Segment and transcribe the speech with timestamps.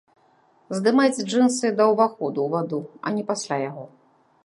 [0.77, 3.91] Здымайце джынсы да ўваходу ў ваду, а не пасля яго.